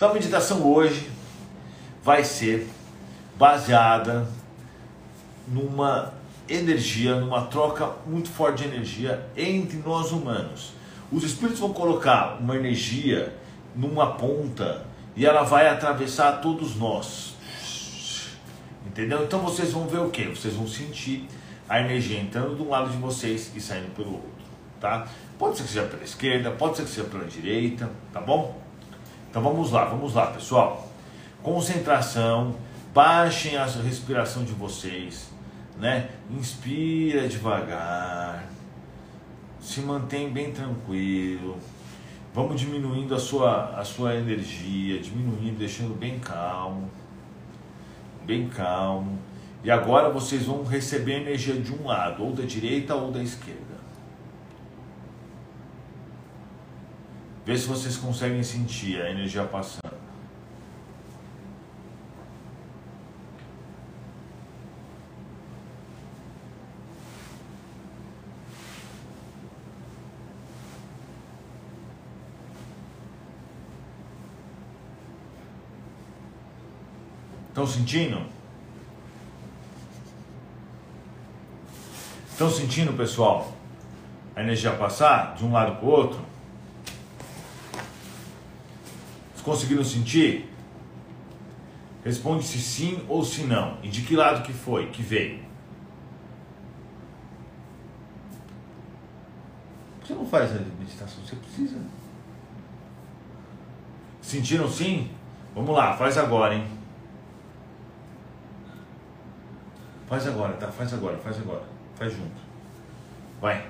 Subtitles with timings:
[0.00, 1.10] Então a meditação hoje
[2.02, 2.66] vai ser
[3.36, 4.26] baseada
[5.46, 6.14] numa
[6.48, 10.72] energia, numa troca muito forte de energia entre nós humanos.
[11.12, 13.36] Os espíritos vão colocar uma energia
[13.76, 17.34] numa ponta e ela vai atravessar todos nós.
[18.86, 19.22] Entendeu?
[19.22, 20.24] Então vocês vão ver o que?
[20.28, 21.28] Vocês vão sentir
[21.68, 24.30] a energia entrando de um lado de vocês e saindo pelo outro,
[24.80, 25.06] tá?
[25.38, 28.69] Pode ser que seja pela esquerda, pode ser que seja pela direita, tá bom?
[29.30, 30.88] Então vamos lá, vamos lá, pessoal.
[31.40, 32.56] Concentração,
[32.92, 35.30] baixem a respiração de vocês,
[35.78, 36.10] né?
[36.28, 38.44] Inspira devagar.
[39.60, 41.58] Se mantém bem tranquilo.
[42.34, 46.90] Vamos diminuindo a sua, a sua energia, diminuindo, deixando bem calmo.
[48.24, 49.16] Bem calmo.
[49.62, 53.69] E agora vocês vão receber energia de um lado, ou da direita ou da esquerda.
[57.44, 59.80] Vê se vocês conseguem sentir a energia passando.
[77.48, 78.22] Estão sentindo?
[82.30, 83.52] Estão sentindo, pessoal,
[84.36, 86.39] a energia passar de um lado para o outro?
[89.40, 90.50] Vocês conseguiram sentir?
[92.04, 93.78] Responde se sim ou se não.
[93.82, 95.42] E de que lado que foi, que veio?
[100.02, 101.78] Você não faz a meditação, você precisa.
[104.20, 105.10] Sentiram sim?
[105.54, 106.66] Vamos lá, faz agora, hein?
[110.06, 110.68] Faz agora, tá?
[110.68, 111.64] Faz agora, faz agora.
[111.94, 112.40] Faz junto.
[113.40, 113.66] Vai.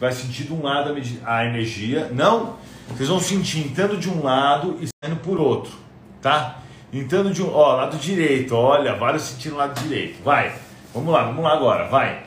[0.00, 0.94] Você vai sentir de um lado
[1.26, 2.08] a energia.
[2.10, 2.56] Não,
[2.88, 5.72] vocês vão sentir entrando de um lado e saindo por outro,
[6.22, 6.56] tá?
[6.90, 10.22] Entrando de um, ó, lado direito, olha, vários sentindo lado direito.
[10.24, 10.54] Vai.
[10.94, 12.22] Vamos lá, vamos lá agora, vai.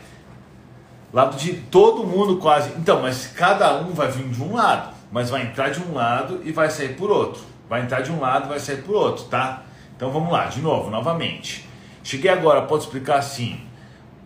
[1.11, 2.69] Lado de todo mundo quase.
[2.77, 6.41] Então, mas cada um vai vir de um lado, mas vai entrar de um lado
[6.45, 7.41] e vai sair por outro.
[7.67, 9.63] Vai entrar de um lado vai sair por outro, tá?
[9.95, 11.67] Então vamos lá, de novo, novamente.
[12.03, 13.59] Cheguei agora, pode explicar assim.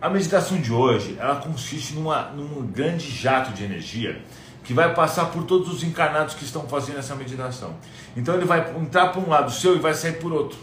[0.00, 4.22] A meditação de hoje, ela consiste numa, num grande jato de energia
[4.62, 7.74] que vai passar por todos os encarnados que estão fazendo essa meditação.
[8.16, 10.56] Então ele vai entrar por um lado seu e vai sair por outro.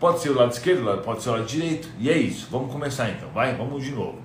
[0.00, 1.88] Pode ser o lado esquerdo, pode ser o lado direito.
[2.00, 2.48] E é isso.
[2.50, 3.54] Vamos começar então, vai?
[3.54, 4.18] Vamos de novo.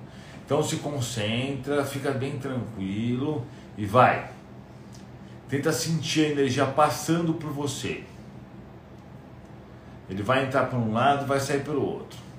[0.44, 3.46] Então se concentra, fica bem tranquilo
[3.78, 4.28] e vai.
[5.48, 8.02] Tenta sentir a energia passando por você.
[10.10, 12.31] Ele vai entrar por um lado, vai sair pelo outro.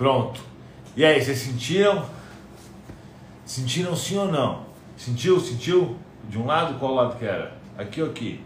[0.00, 0.40] Pronto.
[0.96, 2.06] E aí, vocês sentiram?
[3.44, 4.64] Sentiram sim ou não?
[4.96, 5.38] Sentiu?
[5.38, 5.94] Sentiu?
[6.26, 7.54] De um lado, qual lado que era?
[7.76, 8.40] Aqui ou aqui?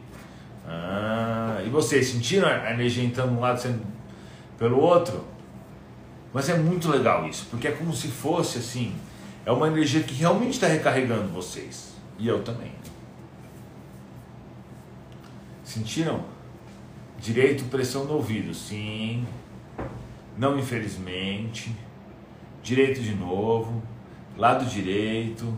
[0.66, 3.86] Ah, e vocês sentiram a energia entrando de um lado sendo
[4.58, 5.24] pelo outro?
[6.32, 8.92] Mas é muito legal isso, porque é como se fosse assim,
[9.46, 11.94] é uma energia que realmente está recarregando vocês.
[12.18, 12.72] E eu também.
[15.62, 16.24] Sentiram?
[17.20, 19.24] Direito, pressão no ouvido, sim.
[20.36, 21.74] Não infelizmente.
[22.62, 23.82] Direito de novo.
[24.36, 25.54] Lado direito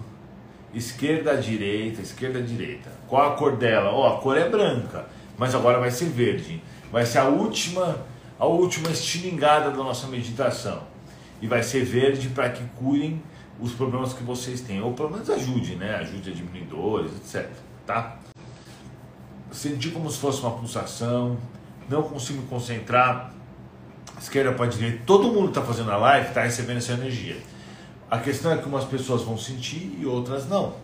[0.77, 2.91] esquerda direita, esquerda direita.
[3.09, 3.91] Qual a cor dela?
[3.91, 6.63] Ó, oh, a cor é branca, mas agora vai ser verde.
[6.93, 8.05] Vai ser a última,
[8.39, 10.83] a última estilingada da nossa meditação.
[11.41, 13.23] E vai ser verde para que curem
[13.59, 15.97] os problemas que vocês têm, ou pelo menos ajude, né?
[15.97, 17.49] Ajude a diminuir dores, etc.
[17.87, 18.19] Tá?
[19.51, 21.39] Sentir como se fosse uma pulsação,
[21.89, 23.33] não consigo me concentrar,
[24.27, 25.03] esquerda para direita.
[25.07, 27.37] Todo mundo está fazendo a live, está recebendo essa energia.
[28.11, 30.75] A questão é que umas pessoas vão sentir e outras não.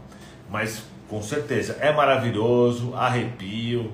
[0.50, 3.92] Mas com certeza é maravilhoso, arrepio,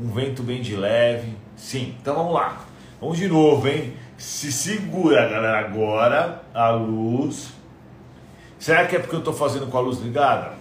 [0.00, 1.36] um vento bem de leve.
[1.56, 2.64] Sim, então vamos lá.
[3.00, 3.94] Vamos de novo, hein?
[4.16, 7.50] Se segura, galera, agora a luz.
[8.58, 10.52] Será que é porque eu estou fazendo com a luz ligada?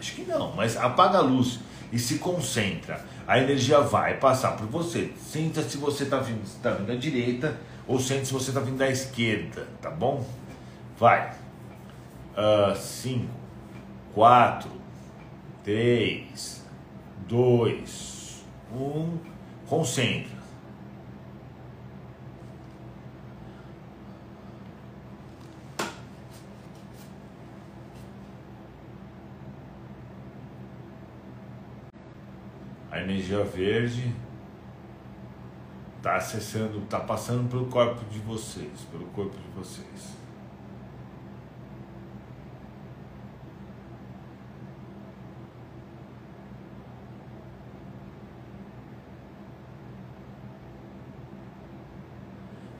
[0.00, 1.60] Acho que não, mas apaga a luz
[1.92, 3.04] e se concentra.
[3.26, 5.12] A energia vai passar por você.
[5.16, 8.78] Sinta se você está vindo, tá vindo da direita ou sente se você está vindo
[8.78, 10.26] da esquerda, tá bom?
[10.98, 11.34] Vai
[12.34, 13.32] uh, cinco,
[14.12, 14.70] quatro,
[15.62, 16.64] três,
[17.26, 19.18] dois, um,
[19.66, 20.34] concentra.
[32.90, 34.14] A energia verde
[36.04, 40.14] está acessando, está passando pelo corpo de vocês, pelo corpo de vocês.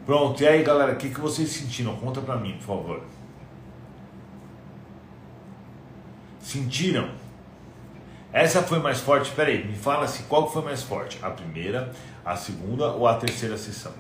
[0.05, 1.97] Pronto, e aí galera, o que, que vocês sentiram?
[1.97, 3.03] Conta pra mim, por favor.
[6.41, 7.24] Sentiram?
[8.35, 9.31] Essa foi mais forte?
[9.31, 11.93] Peraí, me fala se qual foi mais forte, a primeira,
[12.25, 13.93] a segunda ou a terceira sessão.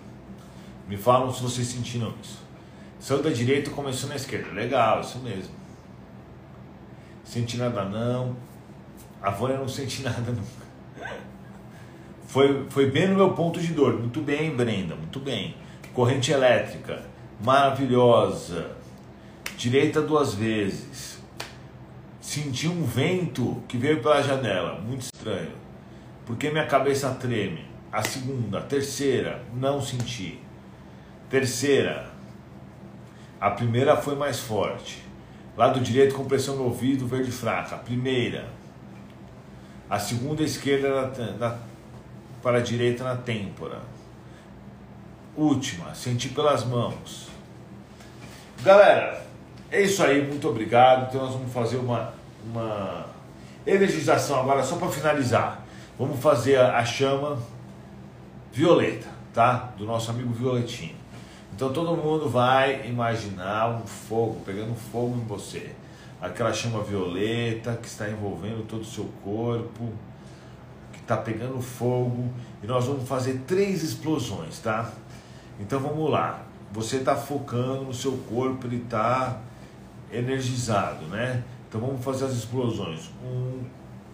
[0.88, 2.42] Me falam se vocês sentiram isso.
[2.98, 4.50] Saiu da direita começou na esquerda.
[4.50, 5.54] Legal, isso mesmo.
[7.22, 8.36] Senti nada não.
[9.22, 11.14] A Vânia não senti nada nunca.
[12.26, 14.00] Foi, foi bem no meu ponto de dor.
[14.00, 15.54] Muito bem, Brenda, muito bem.
[15.92, 17.04] Corrente elétrica,
[17.40, 18.72] maravilhosa.
[19.56, 21.13] Direita duas vezes.
[22.34, 25.52] Senti um vento que veio pela janela, muito estranho.
[26.26, 27.64] Porque minha cabeça treme.
[27.92, 30.40] A segunda, a terceira, não senti.
[31.30, 32.10] Terceira,
[33.40, 35.04] a primeira foi mais forte.
[35.56, 37.76] Lado direito, compressão no ouvido, verde fraca.
[37.76, 38.48] Primeira.
[39.88, 41.58] A segunda, esquerda na, na,
[42.42, 43.78] para a direita na têmpora
[45.36, 47.28] última, senti pelas mãos.
[48.60, 49.24] Galera,
[49.70, 51.08] é isso aí, muito obrigado.
[51.08, 52.12] Então nós vamos fazer uma,
[52.50, 53.06] uma
[53.66, 55.64] energização agora só para finalizar.
[55.98, 57.38] Vamos fazer a, chama
[58.52, 59.72] violeta, tá?
[59.76, 60.96] Do nosso amigo Violetinho.
[61.54, 65.70] Então todo mundo vai imaginar um fogo, pegando fogo em você.
[66.20, 69.92] Aquela chama violeta que está envolvendo todo o seu corpo,
[70.92, 72.28] que está pegando fogo.
[72.62, 74.90] E nós vamos fazer três explosões, tá?
[75.60, 76.42] Então vamos lá.
[76.72, 79.38] Você está focando no seu corpo, ele está
[80.12, 81.44] energizado, né?
[81.74, 83.10] Então vamos fazer as explosões.
[83.20, 83.64] Um,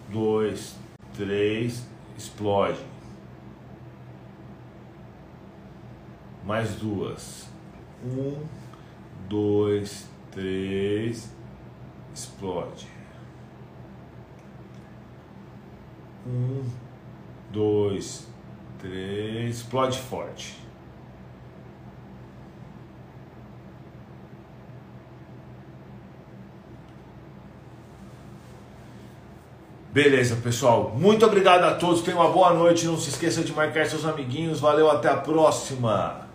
[0.08, 0.76] dois,
[1.12, 1.86] três,
[2.16, 2.80] explode.
[6.42, 7.50] Mais duas.
[8.02, 8.46] Um,
[9.28, 11.30] dois, três,
[12.14, 12.88] explode.
[16.26, 16.64] Um,
[17.52, 18.26] dois,
[18.78, 20.58] três, explode forte.
[29.92, 30.94] Beleza, pessoal.
[30.96, 32.02] Muito obrigado a todos.
[32.02, 32.86] Tenham uma boa noite.
[32.86, 34.60] Não se esqueça de marcar seus amiguinhos.
[34.60, 36.29] Valeu, até a próxima.